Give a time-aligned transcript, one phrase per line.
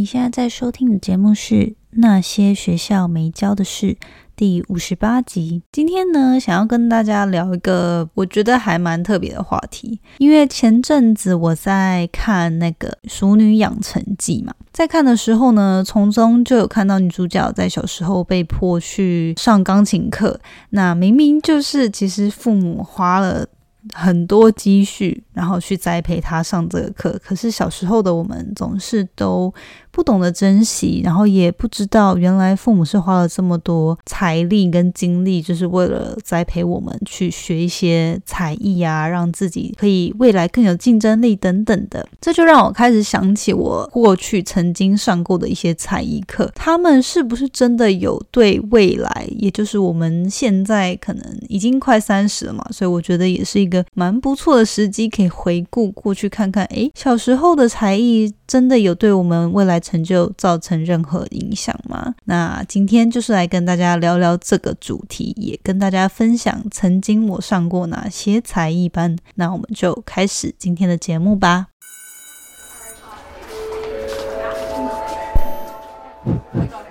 [0.00, 1.54] 你现在在收听的节目是
[1.90, 3.88] 《那些学校没教的事》
[4.34, 5.62] 第五十八集。
[5.70, 20.40] 今天呢，想要跟大家聊一个我觉得还蛮特别的话题，因为前阵子我在看那个《熟女养成记》嘛，在看的时候呢，从中就有看到女主角在小时候被迫去上钢琴课，
[20.70, 23.46] 那明明就是其实父母花了。
[23.94, 27.18] 很多积蓄，然后去栽培他上这个课。
[27.24, 29.52] 可是小时候的我们总是都
[29.90, 42.06] 不懂得珍惜，然后也不知道原来父母是花了这么多财力跟精力，就是为了栽培我们去学一些才艺啊，让自己可以未来更有竞争力等等的。
[42.20, 52.64] 这就让我开始想起我过去曾经上过的一些才艺课，他们是不是真的有对未来，也就是我们现在可能已经快三十了嘛？
[52.70, 53.84] 所以我觉得也是一个。
[53.94, 62.16] 蛮不错的时机，可以回顾过去看看，诶，小时候的才艺真的有对我们未来成就造成任何影响吗？
[62.24, 69.16] 那今天就是来跟大家聊聊这个主题，也跟大家分享曾经我上过哪些才艺班。
[69.36, 71.68] 那我们就开始今天的节目吧。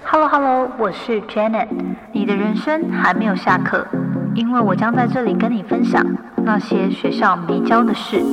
[0.06, 1.68] Hello Hello，我是 Janet，
[2.14, 3.86] 你的人生还没有下课。
[4.34, 6.02] 因为我将在这里跟你分享
[6.46, 8.24] 那些学校没教的事。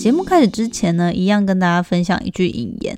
[0.00, 2.96] 节目开始之前呢，一样跟大家分享一句引言。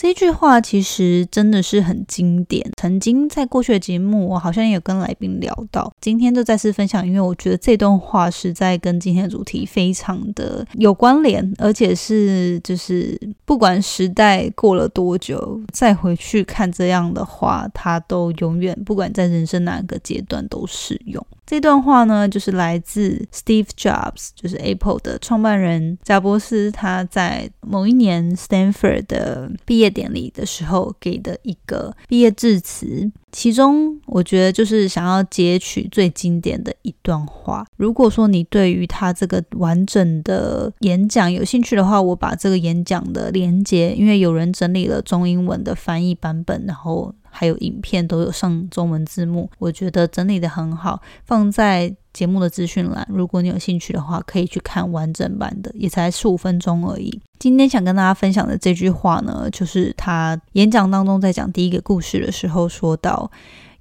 [0.00, 21.22] 这句话其实真的是很经典，曾经在过去的节目，我好像也有跟来宾聊到，今天就再次分享，因为我觉得这段话实在跟今天的主题非常的有关联，而且是就是不管时代过了多久，再回去看这样的话，它都永远不管在人生哪个阶段都适用。
[21.44, 33.10] 这段话呢，就是来自 Steve Jobs，就是 Apple 的创办人贾伯斯，他在某一年 Stanford 的毕业典礼的时候给的一个毕业致辞。
[33.32, 37.64] 其中，我觉得就是想要截取最经典的一段话。
[37.76, 47.14] 如果说你对于他这个完整的演讲有兴趣的话，我把这个演讲的连接，因为有人整理了中英文的翻译版本，然后。
[47.32, 53.05] 还有影片都有上中文字幕，我觉得整理的很好，放在节目的资讯栏。
[53.09, 57.19] 如果你有兴趣的话，可以去看完整版的，也才十五分钟而已。
[57.37, 63.29] 今天想跟大家分享的这句话呢，就是他演讲当中在讲第一个故事的时候说到：“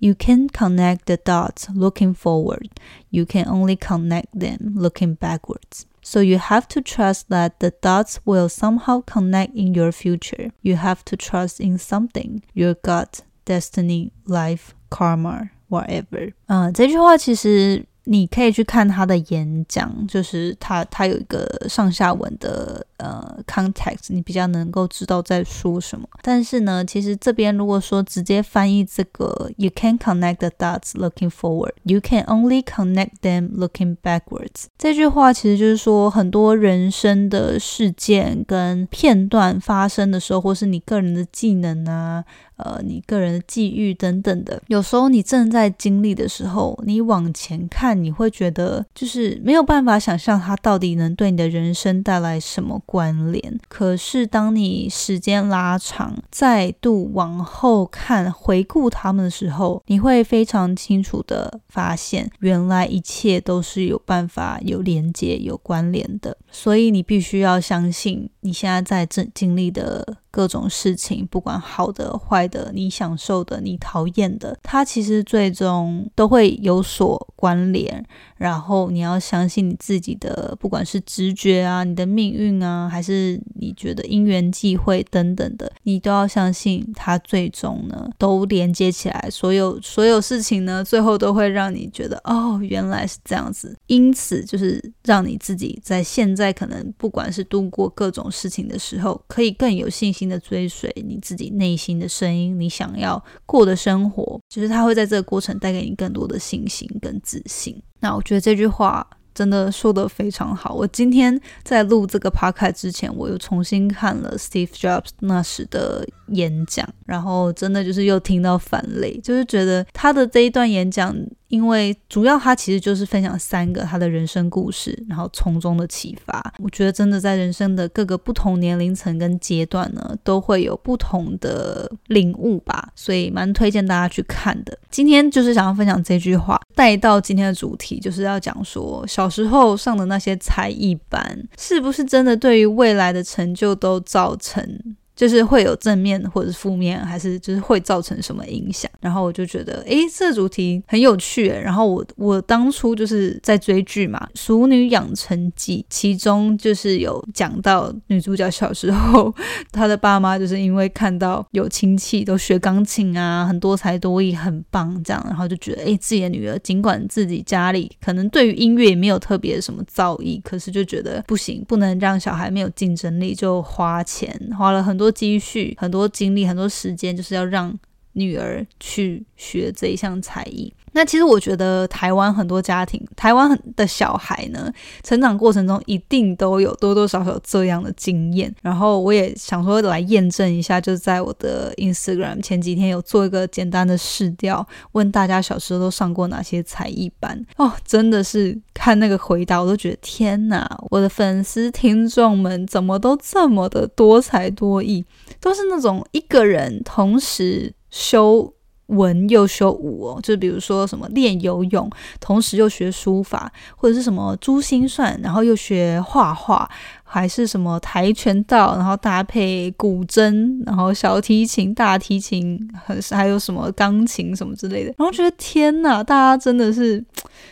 [0.01, 2.67] You can connect the dots looking forward,
[3.11, 5.83] you can only connect them looking backwards.
[6.03, 10.51] So you have to trust that the dots will somehow connect in your future.
[10.61, 16.33] You have to trust in something, your gut.” Destiny, life, karma, whatever。
[16.47, 17.87] 嗯，这句话其实。
[18.12, 26.08] 你可以去看他的演讲，就是他他有一个上下文的呃 context，你比较能够知道在说什么。
[26.24, 34.66] 但是呢，其实这边如果说直接翻译这个，you can connect the dots looking forward, you can only connect them looking backwards。
[34.80, 42.26] 这句话其实就是说，很多人生的事件跟片段发生的时候，或是你个人的技能啊，
[42.60, 47.90] 呃，你个人的际遇等等的，有时候你正在经历的时候，你往前看。
[48.00, 53.60] 你会觉得就是没有办法想象它到底能对你的人生带来什么关联。
[53.68, 66.38] 可是当你时间拉长，再度往后看回顾他们的时候，你会非常清楚的发现，原来一切都是有办法有连接、有关联的。
[66.52, 70.18] 所以你必须要相信，你现在在正经历的。
[70.32, 78.06] 各种事情，不管好的坏的，你享受的，你讨厌的，它其实最终都会有所关联。
[78.38, 89.28] 然后你要相信你自己的，不管是直觉啊，你的命运啊，还是你觉得因缘际会等等的，你都要相信它最终呢都连接起来。
[89.30, 93.78] 所有所有事情呢，最后都会让你觉得哦，原来是这样子。
[93.88, 107.82] 因此，就是让你自己在现在可能不管是度过各种事情的时候，可以更有信心的追随你自己内心的声音，你想要过的生活，就是他会在这个过程带给你更多的信心跟自信。
[108.00, 109.06] 那我觉得这句话
[109.36, 110.74] 真的说的非常好。
[110.74, 121.16] 我今天在录这个 podcast 之前，我又重新看了 Steve Jobs 那时的演讲，然后真的就是又听到反泪，就是觉得他的这一段演讲
[121.50, 126.54] 因为主要他其实就是分享三个他的人生故事，然后从中的启发。
[126.60, 134.78] 我觉得真的在人生的各个不同年龄层跟阶段呢，都会有不同的领悟吧，所以蛮推荐大家去看的。
[134.90, 144.96] 今天就是想要分享这句话，带到今天的主题，就是要讲说小时候上的那些才艺班，是不是真的对于未来的成就都造成。
[145.20, 148.90] 就是会有正面或者是负面，还是就是会造成什么影响？
[149.02, 151.50] 然后我就觉得，诶，这主题很有趣。
[151.50, 159.36] 然后我我当初就是在追剧嘛，《熟女养成记》，其中就是有讲到女主角小时候，
[159.74, 175.09] 她的爸妈就是因为看到有亲戚都学钢琴啊，很多才多艺，很棒这样，然后就觉得，诶，自己的女儿尽管自己家里可能对于音乐也没有特别什么造诣，可是就觉得不行，不能让小孩没有竞争力，就花钱花了很多。
[175.12, 177.78] 积蓄很多精力很多时间，就是要让
[178.14, 180.74] 女儿去学这一项才艺。
[180.94, 184.72] 那其实我觉得台湾很多家庭，台湾的小孩呢，
[185.04, 188.54] 成长过程中一定都有多多少少这样的经验。
[188.62, 205.06] 然后我也想说来验证一下，就是在我的 Instagram 前几天有做一个简单的试调，问大家小时候都上过哪些才艺班哦，真的是看那个回答，我都觉得天哪，我的粉丝听众们怎么都这么的多才多艺，
[205.40, 208.54] 都是那种一个人同时修。
[208.90, 211.90] 文又修武哦，就比如说什么练游泳，
[212.20, 216.70] 同时又学书法，或者是什么珠心算，然后又学画画。
[217.12, 227.04] 还是什么跆拳道，然后搭配古筝，然后小提琴、大提琴，还还有什么钢琴什么之类的，然后觉得天呐，大家真的是，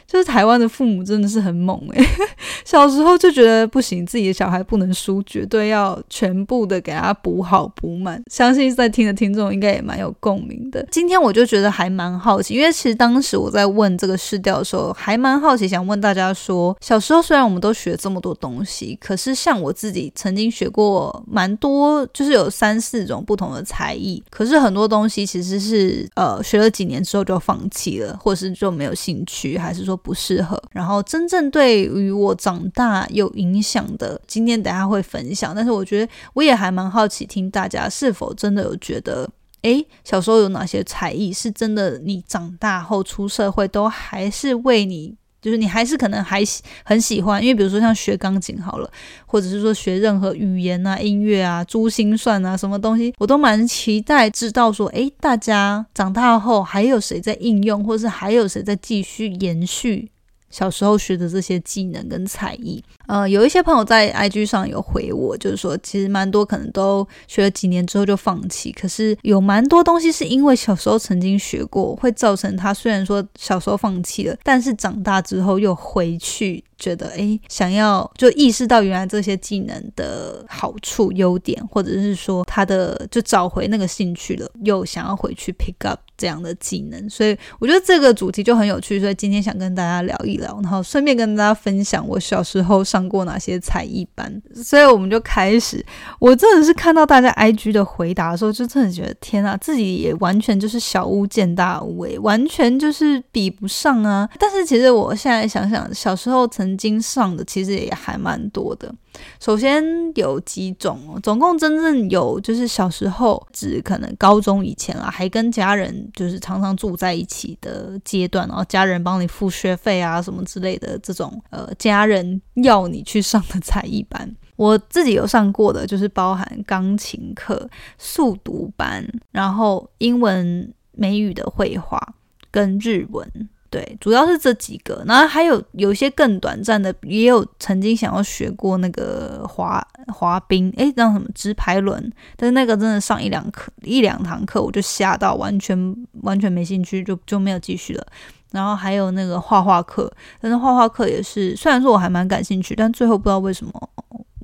[0.06, 2.06] 就是台湾的父母真的是很猛诶。
[2.64, 8.22] 小时候就觉得不行，自己的小孩不能输，绝对要全部的给他补好补满。
[8.30, 10.86] 相信在听的听众应该也蛮有共鸣的。
[10.92, 19.47] 今天我就觉得还蛮好奇，因为其实当时我在问这个试调的时候，还蛮好奇，想问大家说，小时候虽然我们都学这么多东西，可是。
[19.48, 30.62] 像我自己曾经学过蛮多，就是有三四种不同的才艺，可是很多东西其实是呃学了几年之后就放弃了，或是就没有兴趣，还是说不适合。
[30.72, 35.56] 然后真正对于我长大有影响的，今天等下会分享。
[35.56, 39.30] 但是我觉得我也还蛮好奇，听大家是否真的有觉得，
[39.62, 45.16] 诶，小时候有哪些才艺是真的，你长大后出社会都还是为你。
[45.42, 48.92] 就是你还是可能还喜很喜欢，因为比如说像学钢琴好了，
[49.26, 60.10] 或者是说学任何语言啊、音乐啊、珠心算啊什么东西，我都蛮期待知道说，诶，大家长大后还有谁在应用，或是还有谁在继续延续。
[60.50, 76.64] 小时候学的这些技能跟才艺，呃，有一些朋友在 IG 上有回我，就是说其实蛮多可能都学了几年之后就放弃，可是有蛮多东西是因为小时候曾经学过，会造成他虽然说小时候放弃了，但是长大之后又回去。
[76.80, 94.42] 觉得哎，想要就意识到原来这些技能的好处、优点，或者是说他的就找回那个兴趣了，又想要回去 pick up 这样的技能，所以我觉得这个主题就很有趣，所以今天想跟大家聊一聊，然后顺便跟大家分享我小时候上上过哪些才艺班。
[94.54, 95.86] 所以我们就开始，
[96.20, 104.28] 我真的是看到大家 IG 的回答的时候，就真的觉得天啊，自己也完全就是小巫见大巫哎，完全就是比不上啊。
[104.40, 108.94] 但是其实我现在想想，小时候曾经上的其实也还蛮多的。
[109.40, 109.84] 首先
[110.16, 132.16] 有几种，总共真正有就是小时候指可能高中以前啊，还跟家人就是常常住在一起的阶段，然后家人帮你付学费啊什么之类的这种呃家人要你去上的才艺班，我自己有上过的，就是包含钢琴课、速读班，然后英文、美语的绘画
[132.50, 133.50] 跟日文。
[133.70, 148.08] 对，主要是这几个，然后还有有一些更短暂的，也有曾经想要学过那个滑滑冰，诶，那什么直排轮，但是那个真的上一两课一两堂课我就吓到，完全完全没兴趣，就就没有继续了。
[148.52, 153.90] 然后还有那个画画课，但是画画课也是，虽然说我还蛮感兴趣，但最后不知道为什么。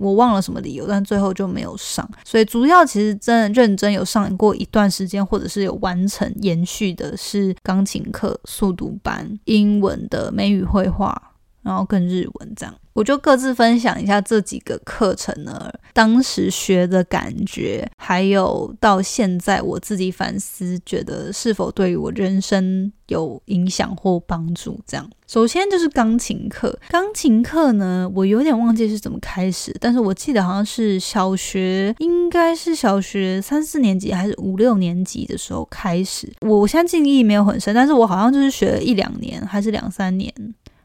[0.03, 2.07] 我忘了什么理由，但最后就没有上。
[2.25, 11.19] 所以主要其实真的认真有上过一段时间，或者是有完成延续的，是钢琴课、速读班、英文的美语绘画，
[11.61, 12.75] 然后跟日文这样。
[12.93, 24.79] 我就各自分享一下这几个课程呢，当时学的感觉，还有到现在我自己反思，觉得是否对于我人生有影响或帮助。
[24.85, 26.77] 这样，首先就是钢琴课。
[26.89, 36.31] 钢琴课呢，我有点忘记是怎么开始，但是我记得好像是小学，应该是小学三四年级还是五六年级的时候开始。
[36.41, 40.31] 我我现在记忆没有很深，但是我好像就是学了一两年，还是两三年。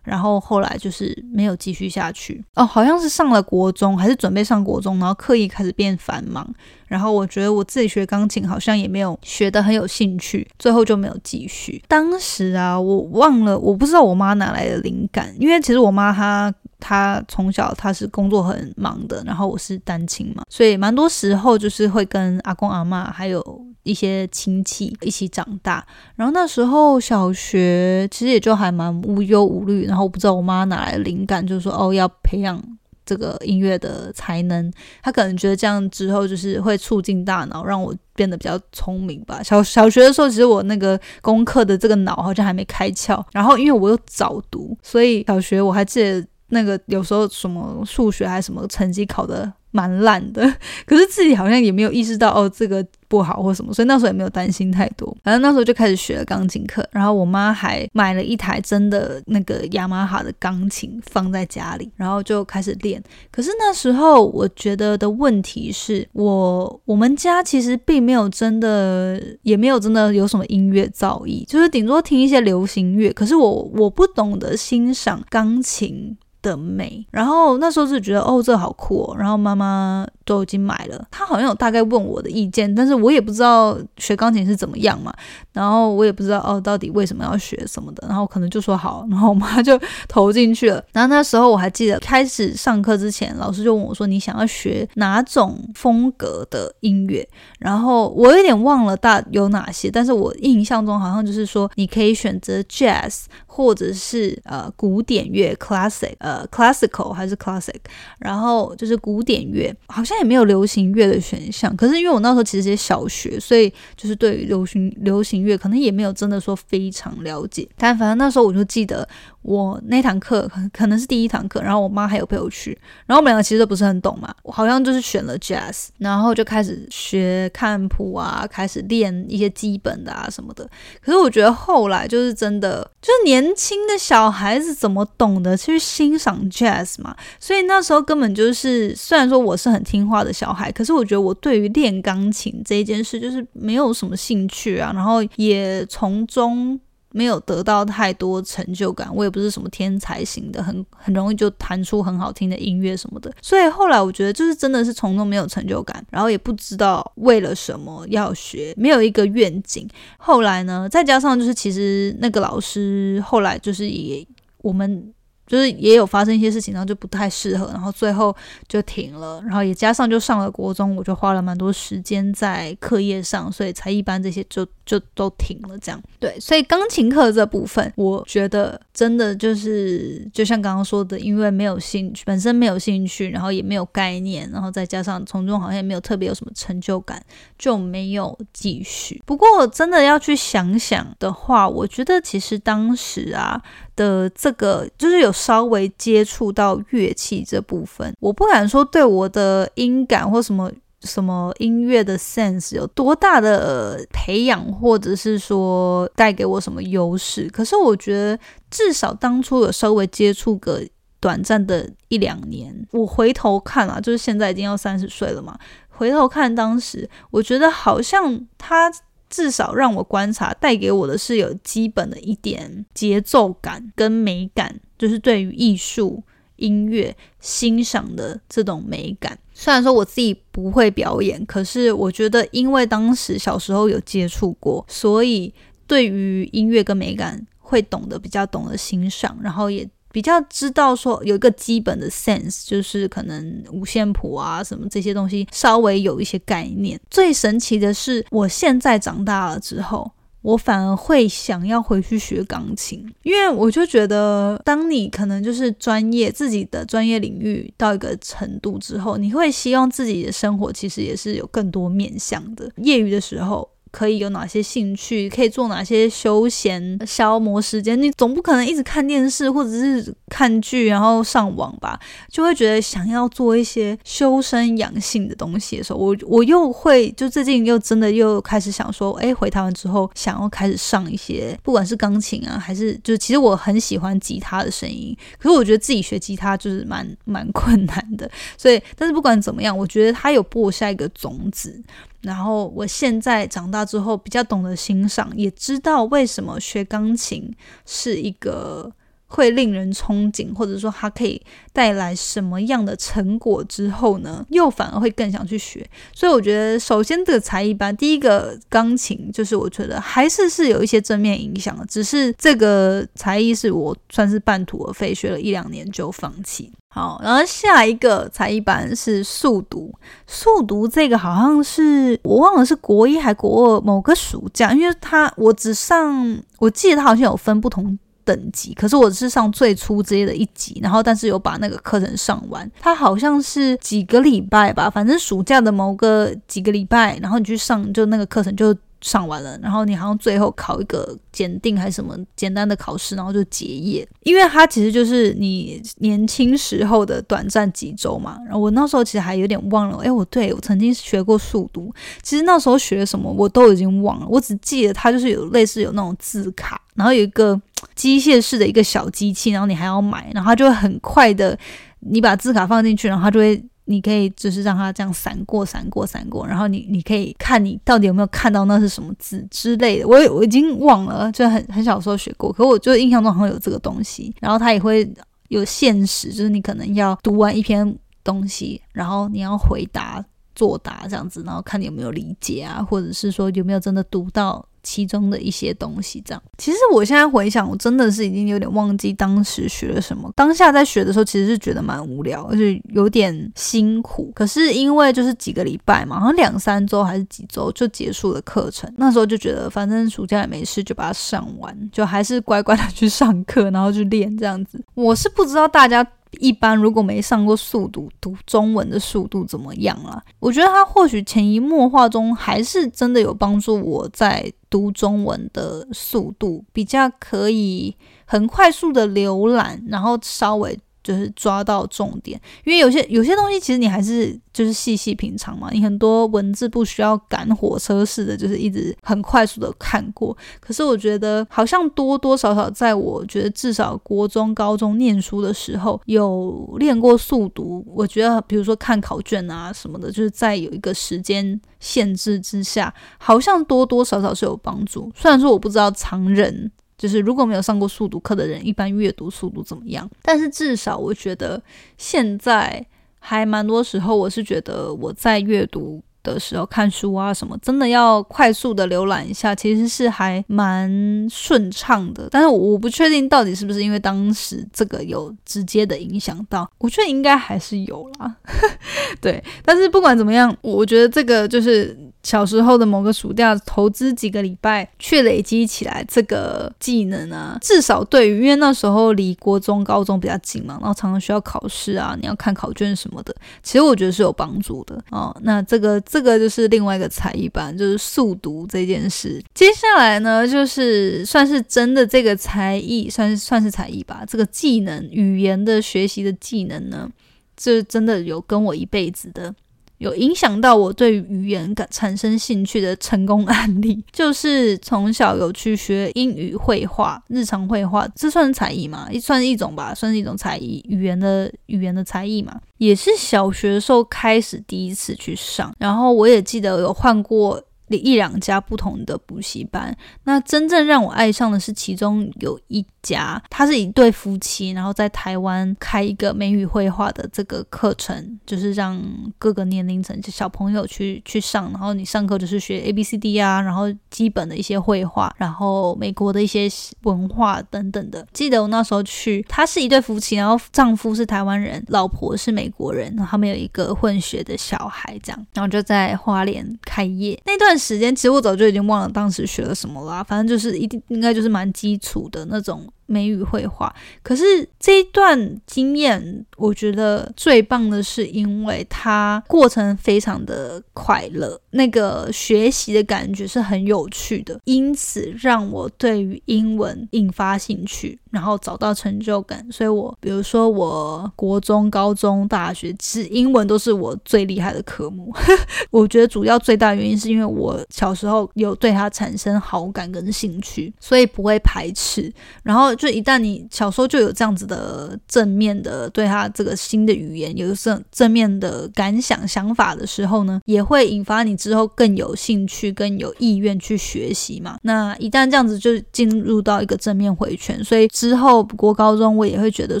[0.08, 6.48] 然后后来就是没有继续下去哦，好像是上了国中还是准备上国中，然后刻意开始变繁忙，
[6.86, 11.82] 然后我觉得我自己学钢琴好像也没有学得很有兴趣，最后就没有继续。
[11.86, 23.64] 当时啊，我忘了，我不知道我妈哪来的灵感，因为其实我妈她她从小他是工作很忙的，然后我是单亲嘛，所以蛮多时候就是会跟阿公阿妈还有。
[23.84, 25.82] 一些亲戚一起长大，
[26.14, 32.62] 然后那时候小学其实也就还蛮无忧无虑，然后我不知道我妈哪来的灵感，就是说哦要培养
[33.06, 34.70] 这个音乐的才能，
[35.02, 39.40] 她可能觉得这样之后就是会促进大脑，让我变得比较聪明吧。
[39.44, 50.42] 小小学的时候，其实我那个功课的这个脑好像还没开窍，然后因为我又早读，所以小学我还记得那个有时候什么数学还是什么成绩考的蛮烂的，
[50.86, 52.84] 可是自己好像也没有意识到哦这个。
[53.10, 55.16] 不好或什么，所以那时候也没有担心太多。
[55.24, 63.02] 反正那时候就开始学了钢琴课，然后我妈还买了一台真的那个雅马哈的钢琴放在家里，然后就开始练。
[63.30, 73.10] 可是那时候我觉得的问题是我我们家其实并没有真的也没有真的有什么音乐造诣，就是顶多听一些流行乐。
[73.14, 76.14] 可是我我不懂得欣赏钢琴。
[76.42, 85.12] 的美，然后那时候是觉得哦，这好酷哦，然后妈妈都已经买了，她好像有大概问我的意见，但是我也不知道学钢琴是怎么样嘛，
[85.52, 90.82] 然后我也不知道哦，到底为什么要学什么的，然后可能就说好，然后我妈就投进去了。
[90.92, 97.28] 然后那时候我还记得开始上课之前，老师就问我说：“你想要学哪种风格的音乐？”
[97.58, 103.24] 然后我有点忘了大有哪些，但是我印象中好像就是说你可以选择 jazz。
[103.58, 107.74] 或者是呃古典乐 classic 呃 classical 还是 classic，
[108.20, 111.76] 然后就是古典乐，好像也没有流行乐的选项。
[111.76, 117.68] 可是因为我那时候其实也小学，所以就是对流行流行乐可能也没有真的说非常了解。
[117.76, 119.08] 但反正那时候我就记得。
[119.48, 130.68] 我那堂课可可能是第一堂课，然后我妈还有陪我去，然后我们两个其实都不是很懂嘛，我好像就是选了 jazz，然后就开始学看谱啊，开始练一些基本的啊什么的。
[131.00, 137.16] 可是我觉得后来就是真的，就是年轻的小孩子怎么懂得去欣赏 jazz 嘛？
[137.40, 146.78] 所以那时候根本就是，虽然说我是很听话的小孩，可是我觉得我对于练钢琴这一件事就是没有什么兴趣啊，然后也从中。
[147.12, 153.32] 没有得到太多成就感，我也不是什么天才型的，很很容易就弹出很好听的音乐什么的。
[153.42, 159.88] 所以后来我觉得就是真的是从中没有成就感，然后也不知道为了什么要学，没有一个愿景。
[160.18, 164.26] 后来呢，再加上就是其实那个老师后来就是也
[164.58, 165.12] 我们。
[165.48, 168.34] 就是也有发生一些事情，然后就不太适合，然后最后
[168.68, 169.42] 就停了。
[169.42, 175.76] 然后也加上就上了国中，我就花了蛮多时间在课业上，所以才一般这些就就都停了。
[175.78, 187.22] 这样对，所以钢琴课这部分，我觉得真的就是就像刚刚说的，因为没有兴趣，本身没有兴趣，然后也没有概念，然后再加上从中好像也没有特别有什么成就感，
[187.56, 189.22] 就没有继续。
[189.24, 193.62] 不过真的要去想想的话，我觉得其实当时啊。
[193.98, 200.70] 的这个就是有稍微接触到乐器这部分，我不敢说对我的音感或什么
[201.02, 207.48] 什么音乐的 sense 有多大的培养，或者是说带给我什么优势。
[207.48, 208.38] 可是我觉得
[208.70, 210.82] 至少当初有稍微接触个
[211.20, 218.92] 短暂的一两年，我回头看啊，就是现在已经要三十岁了嘛，回头看当时，我觉得好像他。
[219.30, 226.22] 至少让我观察，带给我的是有基本的一点节奏感跟美感，就是对于艺术、
[226.56, 229.38] 音乐欣赏的这种美感。
[229.60, 235.52] 虽然说我自己不会表演，可是我觉得，因为当时小时候有接触过，所以
[235.84, 239.88] 对于音乐跟美感会懂得比较懂得欣赏，然后也。
[240.10, 246.98] 比较知道说有一个基本的 sense，就是可能五线谱啊什么这些东西稍微有一些概念。
[247.10, 250.10] 最神奇的是，我现在长大了之后，
[250.48, 262.70] 我反而会想要回去学钢琴，因为我就觉得，当你可能就是专业自己的专业领域到一个程度之后，你会希望自己的生活其实也是有更多面向的。
[262.76, 263.68] 业余的时候。
[263.90, 268.00] 可以有哪些兴趣，可以做哪些休闲消磨时间。
[268.00, 271.98] 你总不可能一直看电视或者是看剧，然后上网吧，
[272.30, 291.82] 就会觉得想要做一些修身养性的东西的时候，我我又会就最近又真的又开始想说，哎，回台湾之后想要开始上一些，不管是钢琴啊，还是就其实我很喜欢吉他的声音，可是我觉得自己学吉他就是蛮蛮困难的，所以但是不管怎么样，我觉得它有播下一个种子。
[292.22, 297.54] 然后我现在长大之后比较懂得欣赏，也知道为什么学钢琴
[297.86, 298.92] 是一个
[299.26, 301.40] 会令人憧憬，或者说它可以
[301.72, 305.88] 带来什么样的成果之后呢，又反而会更想去学。
[306.14, 316.72] 所以我觉得，首先这个才艺班，第一个钢琴，就是我觉得还是是有一些正面影响的，只是这个才艺是我算是半途而废，学了一两年就放弃。
[316.98, 319.94] 好，然后下一个才艺班是速读。
[320.26, 332.68] 速读这个好像是我忘了是国一还国二某个暑假，因为他我只上，我记得他好像有分不同等级，可是我是上最初阶的一级，然后但是有把那个课程上完。
[332.80, 338.74] 他好像是几个礼拜吧，反正暑假的某个几个礼拜，然后你去上就那个课程就。
[339.00, 344.06] 上完了，然后你好像最后考一个检定还是什么简单的考试，然后就结业。
[344.24, 348.38] 因为它其实就是你年轻时候的短暂几周嘛。
[348.44, 357.60] 然后我那时候其实还有点忘了，哎，我对我曾经学过速读，其实那时候学什么我都已经忘了，我只记得它就是有类似有那种字卡，然后有一个
[357.94, 361.56] 机械式的一个小机器，然后你还要买，然后它就会很快的，
[362.00, 363.62] 你把字卡放进去，然后它就会。
[363.88, 370.06] 你可以就是让它这样闪过、闪过、闪过，然后你你可以看你到底有没有看到那是什么字之类的。
[370.06, 374.34] 我我已经忘了，就很很小时候学过，可我就印象中好像有这个东西。
[374.40, 375.10] 然后它也会
[375.48, 380.22] 有限时，就是你可能要读完一篇东西，然后你要回答
[380.54, 384.64] 作答这样子，然后看你有没有理解啊，或者是说有没有真的读到。
[384.88, 386.42] 其中的一些东西，这样。
[386.56, 390.32] 其实我现在回想，我真的是已经有点忘记当时学了什么。
[390.34, 394.32] 当下在学的时候，其实是觉得蛮无聊，而且有点辛苦。
[394.34, 398.90] 可是因为就是几个礼拜嘛，好像两三周还是几周就结束了课程。
[398.96, 404.82] 那时候就觉得，反正暑假也没事，就把它上完，就还是乖乖的去上课，然后去练这样子。
[404.94, 406.06] 我是不知道大家。
[406.32, 410.22] 一般如果没上过速读，读中文的速度怎么样啊？
[410.38, 420.78] 我觉得它或许潜移默化中还是真的有帮助我在读中文的速度比较可以很快速的浏览，然后稍微。
[421.08, 425.70] 就是抓到重点，因为有些有些东西其实你还是就是细细品尝嘛。
[425.72, 430.36] 你很多文字不需要赶火车似的，就是一直很快速的看过。
[430.60, 437.82] 可是我觉得好像多多少少在我觉得至少国中、高中念书的时候有练过速读。
[437.88, 445.10] 我觉得比如说看考卷啊什么的，就是在有一个时间限制之下，好像多多少少是有帮助。
[445.16, 446.70] 虽然说我不知道常人。
[446.98, 450.10] 就是如果没有上过速读课的人，一般阅读速度怎么样？
[450.20, 451.62] 但是至少我觉得
[451.96, 452.84] 现在
[453.20, 460.90] 还蛮多时候，我是觉得我在阅读的时候看书啊什么，真的要快速的浏览一下，其实是还蛮
[461.30, 462.28] 顺畅的。
[462.30, 468.36] 但是我不确定到底是不是因为当时这个有直接的影响到，我觉得应该还是有啦。
[469.22, 471.96] 对，但是不管怎么样，我觉得这个就是。
[472.28, 485.34] 小时候的某个暑假，投资几个礼拜，去累积起来这个技能啊，至少对于，因为那时候离国中、高中比较近嘛，然后常常需要考试啊，你要看考卷什么的，其实我觉得是有帮助的哦。
[485.42, 489.42] 那这个这个就是另外一个才艺班，就是速读这件事。
[489.54, 497.08] 接下来呢，就是算是真的这个才艺，算是算是才艺吧，这个技能，语言的学习的技能呢，
[497.56, 499.54] 这真的有跟我一辈子的。
[499.98, 509.08] 有影响到我对语言感产生兴趣的成功案例， 就是从小有去学英语绘画、日常绘画，这算才艺吗？
[509.10, 512.60] 也算是一种吧，算是一种才艺，语言的语言的才艺嘛。
[512.78, 517.62] 也是小学时候开始第一次去上，然后我也记得有换过。
[517.96, 529.02] 一两家不同的补习班，那真正让我爱上的是其中有一家，他是一对夫妻，然后在台湾开一个美语绘画的这个课程，就是让
[529.38, 536.68] 各个年龄层就小朋友去去上，然后你上课就是学 A B C D 啊，然后基本的一些绘画，然后美国的一些
[537.04, 538.26] 文化等等的。
[538.34, 547.77] 记得我那时候去，他是一对夫妻，然后丈夫是台湾人，老婆是美国人，然后他们有一个混血的小孩，这样，然后就在花莲开业那段。
[547.78, 553.92] 时间其实我早就已经忘了当时学了什么啦，反正就是一定应该就是蛮基础的那种美语绘画。
[554.22, 554.44] 可是
[554.78, 568.20] 这一段经验，我觉得最棒的是，因为它过程非常的快乐，那个学习的感觉是很有趣的，因此让我对于英文引发兴趣。
[568.30, 575.34] 然后找到成就感，所以我比如说我国中、高中、大学，其实英文都是我最厉害的科目。
[575.90, 582.30] 我觉得主要最大原因是因为我小时候有对它产生好感跟兴趣，所以不会排斥。
[582.62, 594.78] 然后就一旦你小时候就有这样子的正面的对它这个新的语言有正正面的感想想法的时候呢，也会引发你之后更有兴趣、更有意愿去学习嘛。
[594.82, 598.06] 那一旦这样子就进入到一个正面回圈，所以。
[598.18, 600.00] 之后国高中我也会觉得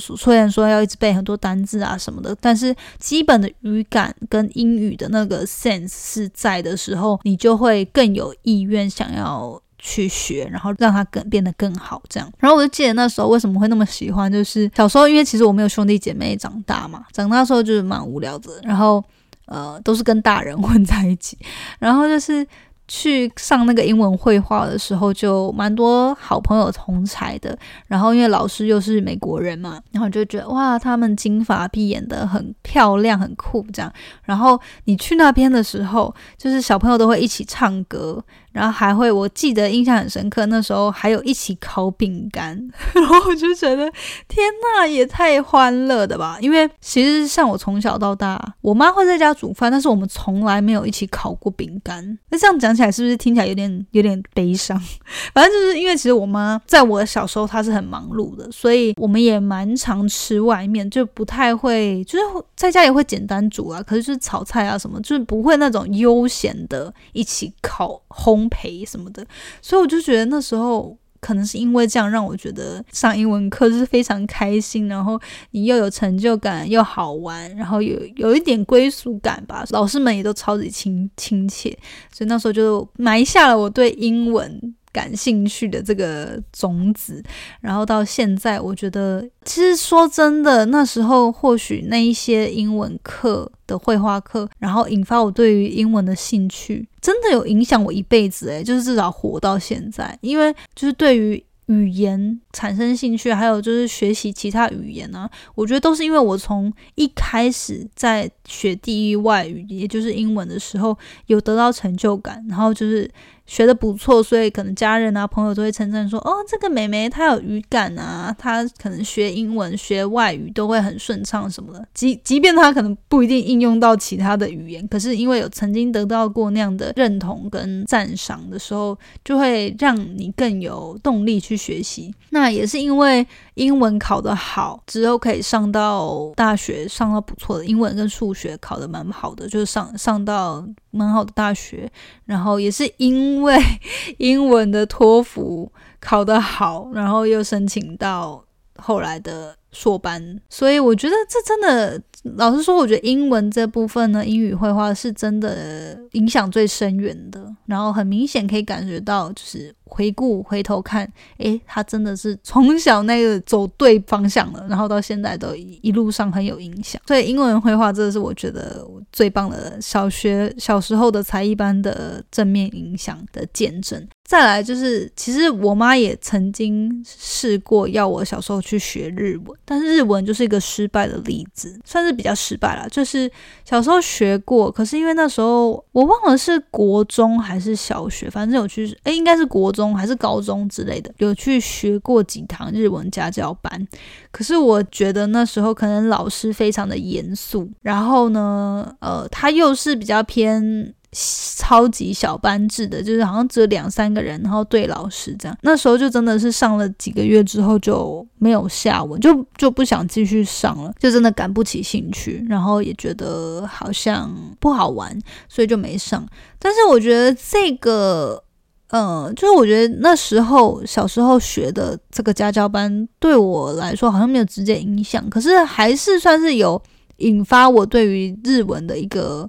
[0.00, 12.30] 说，虽然说要一直背很多单字啊什么的，但是基本的语感跟英语的那个 sense 是在的时候，你就会更有意愿想要去学，然后让它更变得更好这样。
[12.38, 19.02] 然后我就记得那时候为什么会那么喜欢，就是小时候因为其实我没有兄弟姐妹长大嘛，长大时候就是蛮无聊的，然后
[19.46, 21.38] 呃都是跟大人混在一起，
[21.78, 22.46] 然后就是。
[22.90, 27.54] 去上那个英文绘画的时候，就蛮多好朋友同才的。
[27.86, 33.92] 然后因为老师又是美国人嘛，然后就觉得哇，他们金发碧眼的很漂亮，很酷这样。
[34.24, 38.24] 然后你去那边的时候，就是小朋友都会一起唱歌。
[38.58, 42.56] 然后还会，我记得印象很深刻，那时候还有一起烤饼干，
[42.92, 43.88] 然后我就觉得
[44.26, 44.44] 天
[44.74, 46.36] 呐，也太欢乐的吧！
[46.40, 52.18] 因为其实像我从小到大，我妈会在家煮饭，但是我们从来没有一起烤过饼干。
[52.30, 54.76] 那这样讲起来，是不是听起来有点有点悲伤？
[55.32, 62.24] 反正就是因为其实我妈在我小时候她是很忙碌的，所以我们也蛮常吃外面，就不太会，就是
[62.56, 68.47] 在家也会简单煮啊，可是就是炒菜啊什么，就是不会那种悠闲的一起烤烘。
[68.48, 69.26] 陪什么的，
[69.60, 79.64] 所以我就觉得那时候可能是因为这样，让我觉得上英文课是非常开心，然后你又有成就感，又好玩，然后有有一点归属感吧。
[79.70, 81.76] 老师们也都超级亲亲切，
[82.12, 84.74] 所以那时候就埋下了我对英文。
[84.98, 87.22] 感兴趣的这个种子，
[87.60, 113.08] 然后到现在，我觉得其实说真的，那时候或许那一些英文课的绘画课，然后引发我对于英文的兴趣，真的有影响我一辈子诶，就是至少活到现在，因为就是对于语言产生兴趣，还有就是学习其他语言呢，我觉得都是因为我从一开始在学第一外语，也就是英文的时候，有得到成就感，然后就是。
[113.48, 121.88] 学的不错，所以可能家人啊、朋友都会称赞说：“哦，这个妹妹她有语感啊，她可能学英文、学外语都会很顺畅什么的。
[121.94, 132.14] 即即便她可能不一定应用到其他的语言，可是因为有曾经得到过那样的认同跟赞赏的时候，就会让你更有动力去学习。
[132.28, 141.88] 那也是因为英文考得好之后，可以上到大学，上到不错的英文跟数学考得蛮好的，就是上上到。”蛮好的大学，
[142.24, 143.56] 然后也是因因为
[144.18, 145.70] 英文的托福
[146.00, 148.44] 考得好，然后又申请到
[148.76, 152.02] 后来的硕班，所以我觉得这真的，
[152.36, 159.74] 老实说，我觉得英文这部分呢，英语绘画是真的影响最深远的，然后很明显可以感觉到，就是。
[159.90, 167.00] 回顾回头看，诶，他真的是从小那个走对方向了，然后到现在都一路上很有影响。
[167.06, 174.06] 所以英文绘画真的是我觉得最棒的小学小时候的才艺班的正面影响的见证。
[174.28, 182.86] 再来就是，其实我妈也曾经试过要我小时候去学日文，但是日文就是一个失败的例子，算是比较失败了。
[182.90, 183.30] 就是
[183.64, 189.72] 小时候学过，可是因为那时候我忘了是国中还是小学，反正有去，诶，应该是国。
[189.78, 193.86] 中还是高中之类的，有去学过几堂日文家教班，
[194.32, 205.56] 可是我觉得那时候可能老师非常的严肃，然后呢，呃，他又是比较偏超级小班制的，就是好像只有两三个人，然后对老师这样。
[205.62, 215.18] 那时候就真的是上了几个月之后就没有下文，就就不想继续上了，就真的感不起兴趣，然后也觉得好像不好玩，
[215.48, 216.26] 所以就没上。
[216.58, 218.42] 但是我觉得这个。
[218.90, 226.82] 嗯，就是我觉得那时候小时候学的这个家教班对我来说好像没有直接影响，可是还是算是有
[227.18, 229.46] 引发我对于日文的一个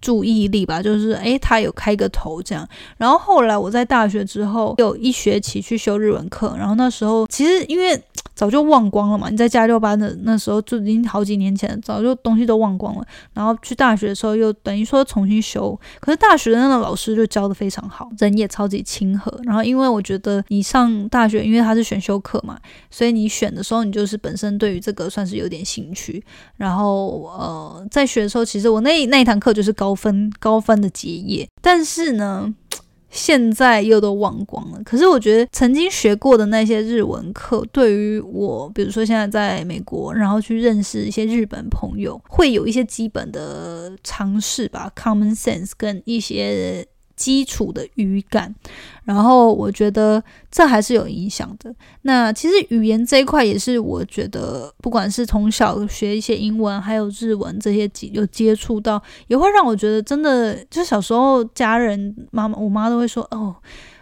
[0.00, 0.82] 注意力吧。
[0.82, 2.68] 就是诶，他有开个头这样。
[2.96, 8.02] 然后后来我在大学之后有一学期去修日文课，然后那时候其实因为。
[8.38, 9.28] 早就忘光了嘛。
[9.28, 13.04] 你在加六班的那时候就已经好几年前，早就东西都忘光了。
[13.32, 19.36] 然后去大学的时候又等于说重新修，可是大学的那个老师就教的非常好，人也超级亲和。
[19.42, 22.56] 然后因为我觉得你上大学，因为他是选修课嘛，
[22.92, 26.22] 所以你选的时候你就是本身对于这个算是有点兴趣。
[26.56, 32.54] 然后呃，在学的时候，其实我那那一堂课就是高分高分的结业，但是呢。
[33.18, 34.80] 现在又都忘光了。
[34.84, 46.86] 可是我觉得曾经学过的那些日文课，对于我，比如说现在在美国，然后去认识一些日本朋友，会有一些基本的尝试吧，common sense 跟一些。
[47.18, 48.54] 基础的语感，
[49.02, 51.74] 然后我觉得这还是有影响的。
[52.02, 63.54] 那其实语言这一块也是，我觉得不管是从小学一些英文，还有日文这些有接触到，也会让我觉得真的，就小时候家人妈妈我妈都会说，哦，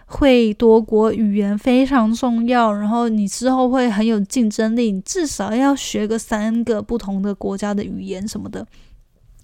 [0.04, 8.66] 会多国语言非常重要，然后你之后会很有竞争力，你至少要学个三个不同的国家的语言什么的。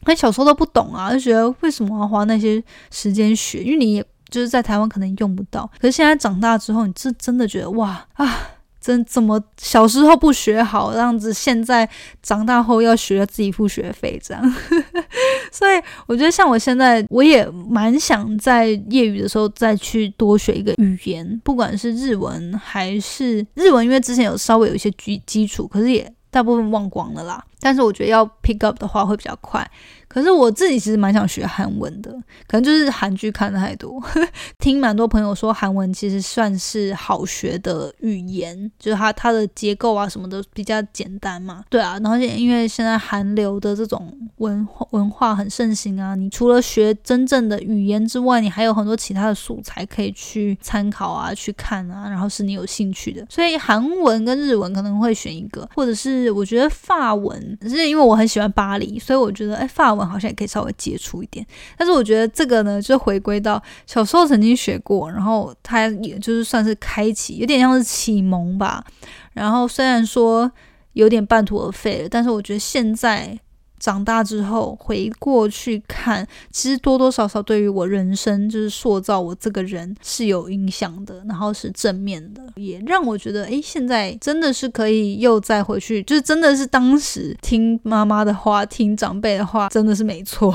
[0.05, 3.62] 那小时候都不懂啊，就觉得为什么要花那些时间学？
[3.62, 5.71] 因为你也就是在台湾可能用不到。
[5.81, 8.38] 可是现在长大之后，你是真的觉得哇啊，
[8.81, 11.88] 真怎么小时候不学好，这样子现在
[12.23, 14.55] 长大后要学自己付学费这样。
[15.53, 27.45] 所以我觉得像我现在，我也蛮想在业余的时候再去多学一个语言，不管是日文还是日文，因为之前有稍微有一些基基础，可是也大部分忘光了啦。
[27.61, 29.71] 但是我觉得要 pick up 的话会比较快。
[30.12, 32.12] 可是我自己其实蛮想学韩文的，
[32.46, 33.98] 可能就是韩剧看的太多，
[34.61, 41.64] 听蛮多朋友说韩文其实算是好学的语言，就是它它的结构啊什么的比较简单嘛。
[41.70, 53.25] 对啊，然后因为现在韩流的这种文文化很盛行啊，你除了学真正的语言之外，你还有很多其他的素材可以去参考啊、去看啊，然后是你有兴趣的。
[53.31, 60.02] 所以韩文跟日文可能会选一个，或者是我觉得法文，是因为我很喜欢巴黎，所以我觉得哎法文。
[60.07, 68.85] 好像也可以稍微接触一点，但是我觉得这个呢，就回归到小时候曾经学过，然后它也就是算是开启，有点像是启蒙吧。
[69.33, 70.51] 然后虽然说
[70.93, 73.38] 有点半途而废了，但是我觉得现在。
[73.83, 90.55] 长大之后回过去看，其实多多少少对于我人生就是塑造我这个人是有影响的，然后是正面的，也让我觉得，哎，现在真的是可以又再回去，就是真的是当时听妈妈的话，听长辈的话，真的是没错，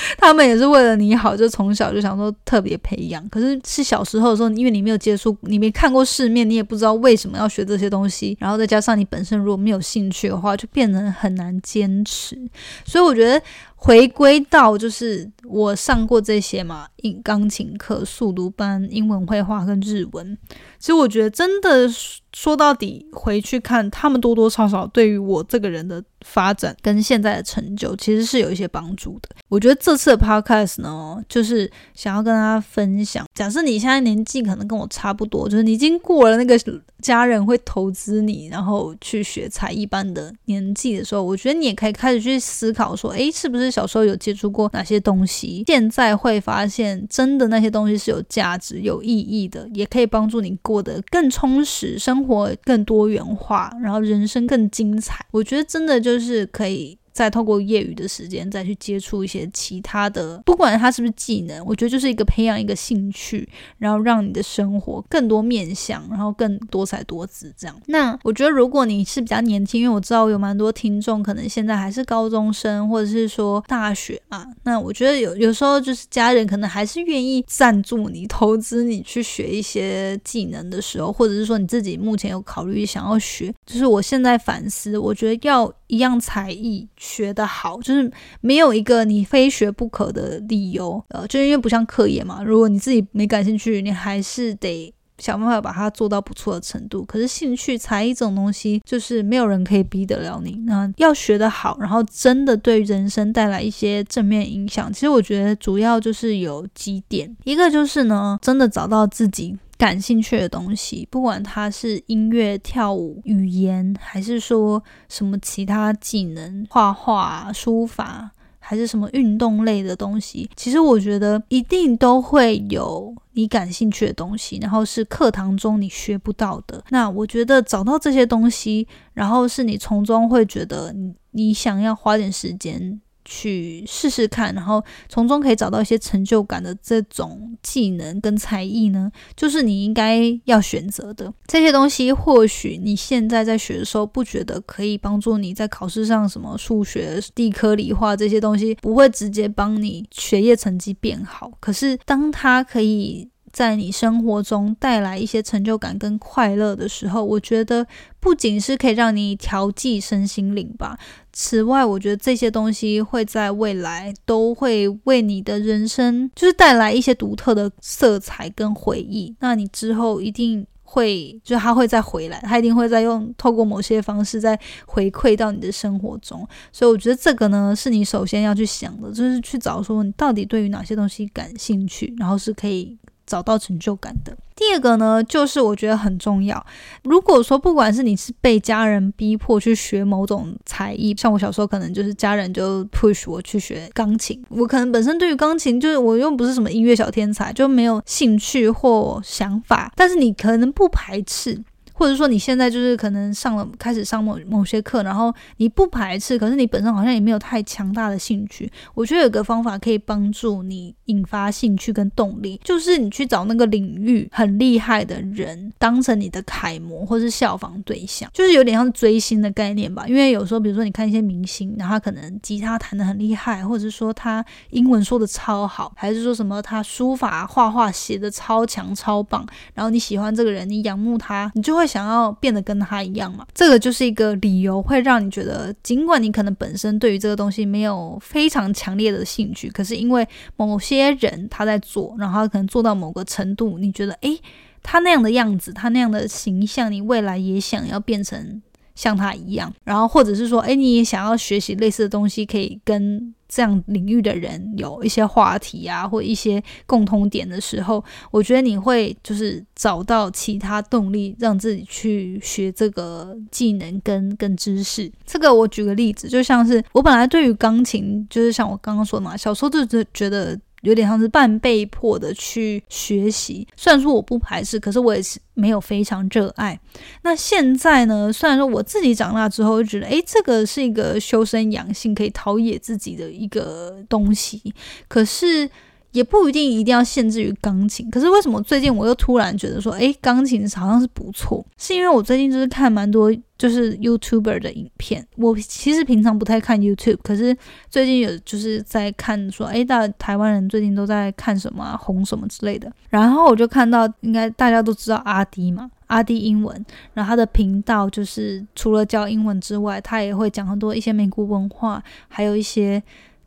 [0.18, 3.26] 他们也是为了你好，就从小就想说特别培养。
[3.28, 12.36] 可是是小时候的时候，因为你没有接触，你没看过世面，你也不知道为什么要学这些东西，然后再加上你本身如果没有兴趣的话，就变得很难坚持。
[12.84, 13.40] 所以我觉得
[13.82, 20.36] 回归到就是我上过这些嘛，音钢琴课、速读班、英文绘画跟日文。
[20.78, 21.88] 其实我觉得真的
[22.34, 26.04] 说到底，回去看他们多多少少对于我这个人的。
[26.26, 29.30] 发展跟现在的成就其实是有一些帮助的。
[29.48, 33.24] 我觉得这次的 podcast 呢，就是想要跟大家分享。
[33.34, 36.60] 假设你现在年纪可能跟我差不多，就是你已经过了那个
[37.00, 45.64] 家人会投资你，然后去学才艺班的年纪的时候，我觉得你也可以开始去思考说，诶，是不是小时候有接触过哪些东西？
[45.66, 55.26] 现在会发现真的那些东西是有价值、有意义的，也可以帮助你过得更充实，生活更多元化，然后人生更精彩。
[55.32, 56.20] 我觉得真的就。
[56.20, 56.98] 是可以。
[57.20, 67.78] 再透过业余的时间再去接触一些其他的，不管它是不是技能，我觉得就是一个培养一个兴趣，然后让你的生活更多面向，然后更多彩多姿这样。
[67.88, 86.88] 那我觉得如果你是比较年轻，因为我知道有蛮多听众可能现在还是高中生，或者是说大学嘛，那我觉得有有时候就是家人可能还是愿意赞助你、投资你去学一些技能的时候，或者是说你自己目前有考虑想要学，就是我现在反思，我觉得要一样才艺。
[86.96, 97.04] 学得好，就是没有一个你非学不可的理由，呃，就因为不像课业嘛，如果你自己没感兴趣，你还是得想办法把它做到不错的程度。
[97.04, 100.52] 可是兴趣才艺这种东西，就是没有人可以逼得了你。
[100.66, 109.58] 那要学得好，然后真的对人生带来一些正面影响，其实我觉得主要就是有几点，一个就是呢，真的找到自己。
[109.80, 126.84] 感兴趣的东西，不管它是音乐、跳舞、语言，还是说什么其他技能，画画、书法，还是什么运动类的东西，其实我觉得一定都会有你感兴趣的东西，然后是课堂中你学不到的。
[126.90, 133.00] 那我觉得找到这些东西，然后是你从中会觉得你你想要花点时间。
[133.30, 139.08] 去试试看，然后从中可以找到一些成就感的这种技能跟才艺呢？
[139.36, 142.12] 就是你应该要选择的这些东西。
[142.12, 153.29] 或许你现在在学的时候不觉得可以帮助你在考试上什么数学、地科、理化这些东西不会直接帮你学业成绩变好，可是当它可以。
[153.52, 157.86] 在你生活中带来一些成就感跟快乐的时候，我觉得
[158.20, 160.98] 不仅是可以让你调剂身心灵吧。
[161.32, 169.34] 此外，我觉得这些东西会在未来都会为你的人生就是带来一些独特的色彩跟回忆。
[169.40, 176.46] 那你之后一定会，就是他会再回来，他一定会再用透过某些方式再回馈到你的生活中。
[176.72, 182.98] 所以，我觉得这个呢，是你首先要去想的，就是去找说你到底对于哪些东西感兴趣，然后是可以。
[183.30, 184.36] 找到成就感的。
[184.56, 186.66] 第二个呢，就是我觉得很重要。
[187.04, 201.62] 如果说不管是你是被家人逼迫去学某种才艺，像我小时候可能就是家人就 push 我去学钢琴，我可能本身对于钢琴就是我又不是什么音乐小天才，就没有兴趣或想法，但是你可能不排斥。
[202.00, 208.72] 或者说你现在就是可能上了开始上某某些课，然后你不排斥，可是你本身好像也没有太强大的兴趣。
[208.94, 220.06] 我觉得有个方法可以帮助你引发兴趣跟动力，就是你去找那个领域很厉害的人，当成你的楷模或是效仿对象，就是有点像追星的概念吧。
[220.08, 231.89] 因为有时候比如说你看一些明星，然后他可能吉他弹得很厉害，或者是说他英文说的超好，还是说什么他书法画画写的超强超棒，然后你喜欢这个人，你仰慕他，你就会。
[231.90, 233.44] 想要变得跟他一样嘛？
[233.52, 240.26] 这个就是一个理由，会让你觉得，尽管你可能本身对于这个东西没有非常强烈的兴趣，可是因为
[240.56, 244.40] 某些人他在做，然后他可能做到某个程度，你觉得，诶，
[244.82, 248.62] 他那样的样子，他那样的形象，你未来也想要变成
[248.94, 253.34] 像他一样，然后或者是说，诶，你也想要学习类似的东西，可以跟。
[253.52, 265.10] 这样领域的人有一些话题啊，或一些共同点的时候，我觉得你会就是找到其他动力，让自己去学这个技能跟跟知识。
[265.26, 270.58] 这个我举个例子，就像是我本来对于钢琴，就是像我刚刚说的嘛，小时候就是觉得。
[270.82, 276.78] 有点像是半被迫的去学习，虽然说我不排斥，可是我也是没有非常热爱。
[277.22, 278.32] 那现在呢？
[278.32, 284.74] 虽然说我自己长大之后就觉得，诶，这个是一个修身养性、可以陶冶自己的一个东西，
[285.08, 285.68] 可是。
[286.12, 291.64] 也不一定一定要限制于钢琴，可是为什么最近我又突然觉得说，诶，钢琴好像是不错？
[291.78, 295.24] 是因为我最近就是看蛮多就是 YouTuber 的影片。
[295.36, 297.56] 我其实平常不太看 YouTube，可是
[297.88, 302.90] 最近有就是在看说，诶，大台湾人最近都在看什么红什么之类的。
[303.08, 306.84] 然后我就看到，应该大家都知道阿迪嘛，阿迪英文。
[307.14, 313.00] 然后他的频道就是除了教英文之外，他也会讲很多一些美国文化，还有一些。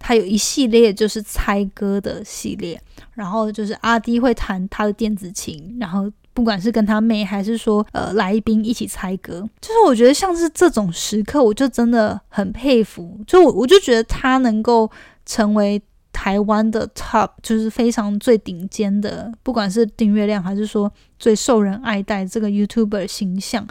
[0.06, 2.80] 他有一系列就是猜歌的系列，
[3.14, 14.92] 然后就是阿迪会弹他的电子琴，然后不管是跟他妹还是说呃来宾一起猜歌，就是我觉得像是这种时刻，我就真的很佩服，就我我就觉得他能够
[15.26, 23.66] 成为台湾的 top，就是非常最顶尖的，不管是订阅量还是说最受人爱戴这个 YouTuber 形象，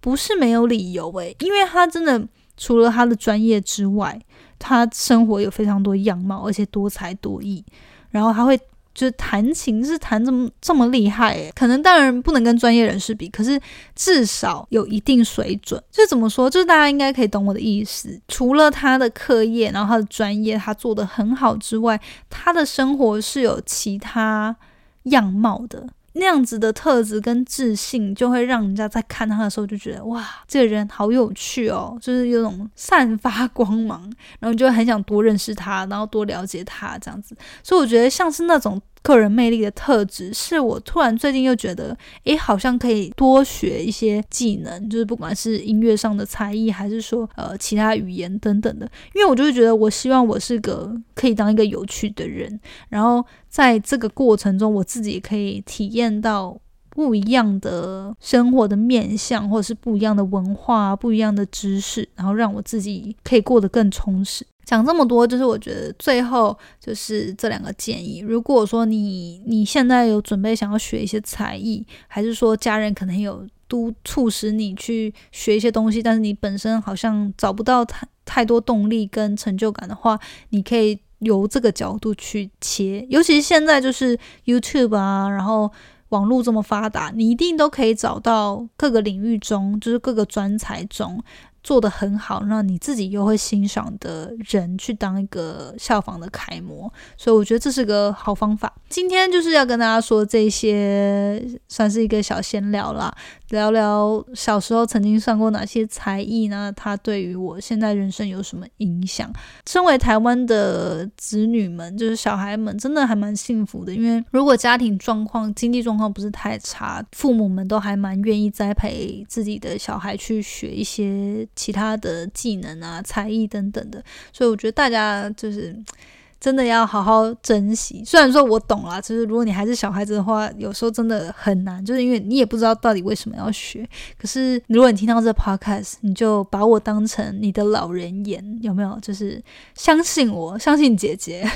[0.00, 4.20] 不是没有理由诶，因为他真的除了他的专业之外。
[4.58, 7.62] 他生活有非常多样貌，而且多才多艺。
[8.08, 8.56] 然后他会
[8.94, 13.60] 就是弹琴，是弹这么这么厉害，可能当然不能跟专业人士比，可是
[13.94, 15.80] 至少有一定水准。
[15.90, 16.48] 就怎么说？
[16.48, 18.18] 就是大家应该可以懂我的意思。
[18.28, 24.56] 除了他的课业，然后他的专业他做的很好之外，他的生活是有其他
[25.02, 25.86] 样貌的。
[26.18, 34.02] 那样子的特质跟自信，就会让人家在看他的时候就觉得哇，这个人好有趣哦，就是有种散发光芒，
[34.40, 37.36] 然后就很想多认识他，然后多了解他这样子。
[37.62, 38.80] 所以我觉得像是那种。
[39.06, 48.90] 个人魅力的特质，是我突然最近又觉得，诶，好像可以多学一些技能，就是不管是音乐上的才艺，还是说呃其他语言等等的。
[49.14, 56.58] 因为我就会觉得，我希望我是个可以当一个有趣的人，然后在这个过程中，我自己可以体验到
[56.96, 64.46] 不一样的生活的面相，或者是不一样的文化、不一样的知识，然后让我自己可以过得更充实。
[64.64, 68.20] 讲这么多，就是我觉得最后就是这两个建议。
[68.20, 83.06] 如果说你你现在有准备想要学一些才艺，还是说家人可能有督促使你去学一些东西，但是你本身好像找不到太太多动力跟成就感的话，你可以由这个角度去切。
[83.10, 85.70] 尤其是现在就是 YouTube 啊，然后
[86.10, 91.22] 网络这么发达，你一定都可以找到各个领域中，就是各个专才中。
[91.66, 98.72] 做得很好，那你自己又会欣赏的人去当一个效仿的楷模，所以我觉得这是个好方法。
[98.88, 103.12] 今天就是要跟大家说这些，算是一个小闲聊啦，
[103.48, 106.72] 聊聊小时候曾经上过哪些才艺呢？
[106.76, 109.28] 它对于我现在人生有什么影响？
[109.66, 121.44] 身为台湾的子女们，就是小孩们，真的还蛮幸福的，因为如果家庭状况、经济状况不是太差，父母们都还蛮愿意栽培自己的小孩去学一些。
[121.56, 124.00] 其他的技能啊、才艺等等的，
[124.32, 125.74] 所以我觉得大家就是
[126.38, 128.02] 真的要好好珍惜。
[128.04, 133.88] 虽然说我懂啦，就是如果你还是小孩子的话，有时候真的很难，就是因为你也不知道到底为什么要学。
[134.18, 138.98] 可是如果你听到这 podcast，你就把我当成你的老人言，有没有？
[139.00, 139.42] 就是
[139.74, 141.50] 相信我，相信姐姐。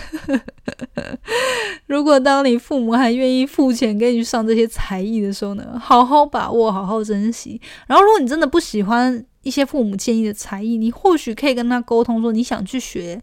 [1.86, 7.60] 如果当你父母还愿意付钱给你上这些才艺的时候呢，好好把握，好好珍惜。
[7.86, 13.20] 然后，如果你真的不喜欢，一些父母建议的才艺，你或许可以跟他沟通，说你想去学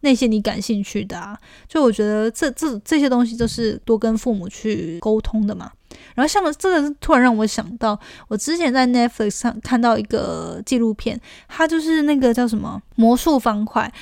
[0.00, 1.38] 那些你感兴趣的啊。
[1.68, 5.70] 就我觉得这这这些东西都是多跟父母去沟通的嘛。
[6.14, 7.98] 然后像这个突然让我想到，
[8.28, 13.92] 我之前在 Netflix 上看到一个纪录片，它就是那个叫什么魔术方块。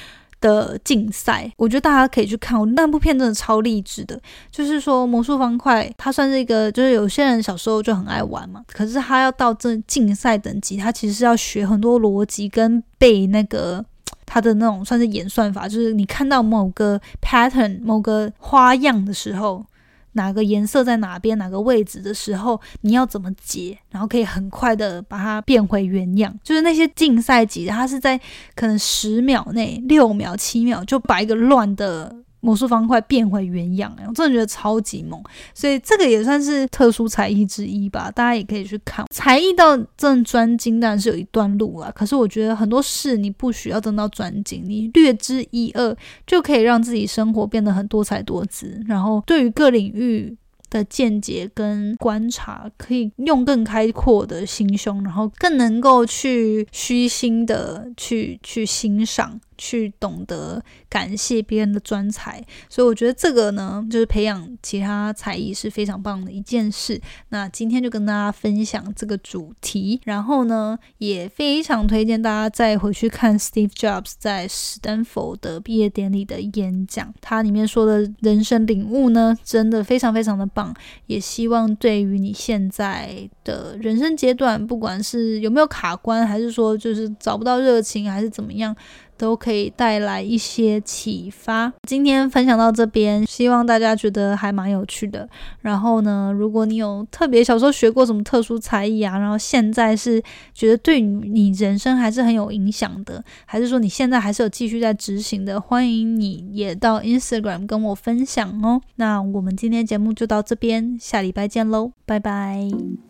[0.40, 2.58] 的竞赛，我觉得大家可以去看。
[2.58, 4.20] 我那部片真的超励志的，
[4.50, 8.62] 就是说魔术方块，它算是一个，就是有些人小时候就很爱玩嘛。
[8.68, 13.84] 可是他要到这竞赛等级，他其实是要学很多逻辑跟背那个
[14.26, 19.64] 他的那种算是演算法，就是你看到某个 pattern、某个花样的时候。
[20.12, 26.38] 哪个颜色在哪边哪个位置的时候，你要怎么解，然后可以很快的把它变回原样。
[26.42, 28.20] 就是那些竞赛级，它是在
[28.54, 32.16] 可能十秒内、六秒、七秒就把一个乱的。
[32.40, 35.20] 魔术方块变回原样，我真的觉得超级猛，
[35.54, 38.10] 所以这个也算是特殊才艺之一吧。
[38.10, 41.90] 大家也可以去看才艺到真专精，当然是有一段路啊。
[41.94, 48.80] 可是我觉得很多事你不需要真到专精，你略知一二就可以让自己生活变得很多才多姿。
[48.86, 50.36] 然后对于各领域
[50.70, 59.40] 的见解跟观察，可以用更开阔的心胸，然后更能够去虚心的去去欣赏。
[59.58, 66.98] 去懂得感谢别人的专才，所以我觉得这个呢，就是培养其他才艺是非常棒的一件事。
[67.30, 80.72] 那今天就跟大家分享这个主题，然后呢，也非常推荐大家再回去看 Steve Jobs 在斯坦福的毕业典礼的演讲，他里面说的人生领悟呢，真的非常非常的棒。
[81.06, 88.74] 也希望对于你现在的人生阶段，不管是有没有卡关，还是说就是找不到热情，还是怎么样。
[89.18, 91.70] 都可以带来一些启发。
[91.82, 95.28] 今天分享到这边，希望大家觉得还蛮有趣的。
[95.60, 100.22] 然后呢，如果你有特别小时候学过什么特殊才艺啊，然后现在是
[100.54, 108.80] 觉得对你人生还是很有影响的，还是说你现在还是有继续在执行的，欢迎你也到 Instagram 跟我分享哦。
[108.96, 113.07] 那我们今天节目就到这边，下礼拜见喽，拜拜。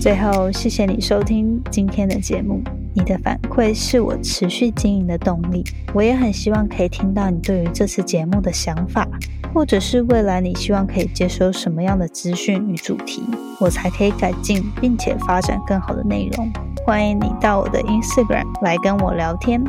[0.00, 2.62] 最后，谢谢你收听今天的节目。
[2.94, 5.64] 你的反馈是我持续经营的动力。
[5.92, 9.06] 我也很希望可以听到你对于这次节目的想法，
[9.52, 13.24] 或者是未来你希望可以接收什么样的资讯与主题，
[13.58, 16.48] 我才可以改进并且发展更好的内容。
[16.86, 19.60] 欢迎你到我的 Instagram 来跟我聊天。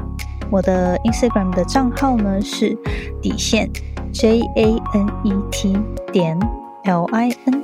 [0.51, 2.77] 我的 Instagram 的账号呢是
[3.19, 3.67] 底线
[4.13, 5.75] J A N E T
[6.13, 6.39] 点
[6.83, 7.63] L I N。